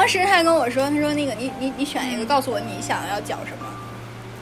[0.00, 3.66] 当时他还跟我说，他说那个你你你选一个，告诉我你想要讲什么。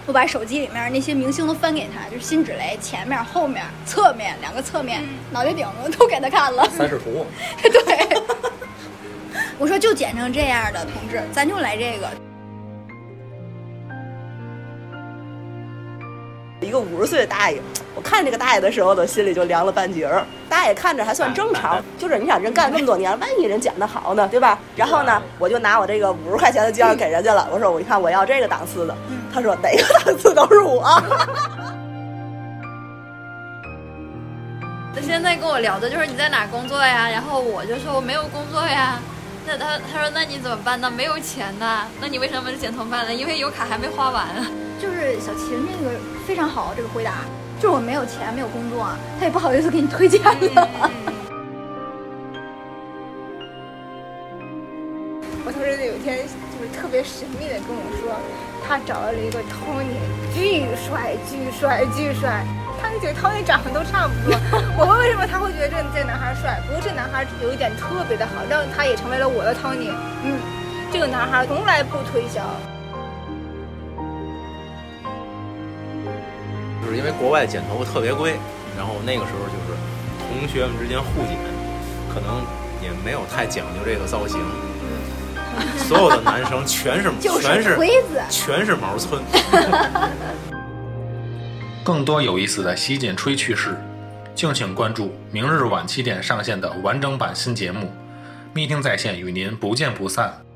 [0.07, 5.03] 我把手机里面那些明星都翻给他，就是辛芷蕾前面、后面、侧面两个侧面、
[5.33, 6.65] 脑袋顶子都给他看了。
[6.71, 7.27] 三视图，
[7.61, 8.09] 对，
[9.59, 12.28] 我说就剪成这样的同志，咱就来这个。
[16.61, 17.61] 一个五十岁的大爷，
[17.95, 20.25] 我看这个大爷的时候，都心里就凉了半截儿。
[20.49, 24.59] 大爷看着还算正常，就是你想人干这么多年，万一人剪的好呢，对吧？
[24.75, 28.97] 然后呢，我就拿我这个五十块钱的镜给人家了，我说我一看我要这个档次的，
[29.33, 30.83] 他说哪个档次都是我。
[34.95, 37.09] 他现在跟我聊的就是你在哪工作呀？
[37.09, 38.99] 然后我就说我没有工作呀。
[39.49, 40.91] 那他他说那你怎么办呢？
[40.91, 41.87] 没有钱呢？
[42.03, 43.15] 那你为什么剪头发呢？
[43.15, 44.27] 因为有卡还没花完。
[44.79, 45.93] 就是小秦这个
[46.27, 47.25] 非常好，这个回答
[47.59, 48.87] 就是我没有钱，没有工作，
[49.19, 50.31] 他也不好意思给你推荐了。
[55.47, 56.19] 我同事有一天
[56.53, 58.21] 就是特别神秘的跟我说，
[58.69, 59.97] 他找到了一个 Tony，
[60.35, 62.45] 巨帅巨帅巨帅，
[62.89, 64.35] 他就觉得 Tony 长得都差不多。
[64.79, 66.59] 我问为什么他会觉得这这男孩帅？
[66.67, 69.93] 不过这男孩有一点特别的好，让他也成为了我的 Tony。
[70.25, 70.41] 嗯，
[70.91, 72.41] 这个男孩从来不推销。
[76.83, 78.39] 就是因为国外剪头发特别贵，
[78.75, 79.77] 然后那个时候就是
[80.25, 81.37] 同学们之间互剪，
[82.09, 82.41] 可能
[82.83, 84.41] 也没有太讲究这个造型。
[85.77, 87.77] 所有的男生全是 全是
[88.31, 89.21] 全是毛寸。
[91.89, 93.75] 更多有意思的洗剪吹趣事，
[94.35, 97.87] 敬请关注明日晚七点上线的完整版新节目
[98.53, 100.48] 《密听在线》，与您不见不散。